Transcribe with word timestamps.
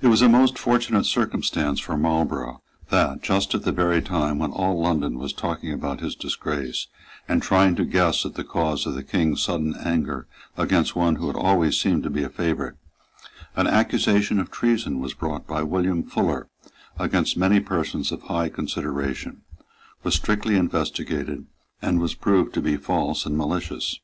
It 0.00 0.08
was 0.08 0.20
a 0.20 0.28
most 0.28 0.58
fortunate 0.58 1.04
circumstance 1.04 1.78
for 1.78 1.96
Marlborough 1.96 2.60
that, 2.90 3.22
just 3.22 3.54
at 3.54 3.62
the 3.62 3.70
very 3.70 4.02
time 4.02 4.40
when 4.40 4.50
all 4.50 4.80
London 4.82 5.16
was 5.16 5.32
talking 5.32 5.72
about 5.72 6.00
his 6.00 6.16
disgrace, 6.16 6.88
and 7.28 7.40
trying 7.40 7.76
to 7.76 7.84
guess 7.84 8.26
at 8.26 8.34
the 8.34 8.42
cause 8.42 8.84
of 8.84 8.94
the 8.94 9.04
King's 9.04 9.40
sudden 9.40 9.76
anger 9.76 10.26
against 10.56 10.96
one 10.96 11.14
who 11.14 11.28
had 11.28 11.36
always 11.36 11.80
seemed 11.80 12.02
to 12.02 12.10
be 12.10 12.24
a 12.24 12.28
favourite, 12.28 12.74
an 13.54 13.68
accusation 13.68 14.40
of 14.40 14.50
treason 14.50 14.98
was 14.98 15.14
brought 15.14 15.46
by 15.46 15.62
William 15.62 16.02
Fuller 16.02 16.48
against 16.98 17.36
many 17.36 17.60
persons 17.60 18.10
of 18.10 18.22
high 18.22 18.48
consideration, 18.48 19.42
was 20.02 20.16
strictly 20.16 20.56
investigated, 20.56 21.46
and 21.80 22.00
was 22.00 22.12
proved 22.16 22.52
to 22.54 22.60
be 22.60 22.76
false 22.76 23.24
and 23.24 23.38
malicious. 23.38 24.00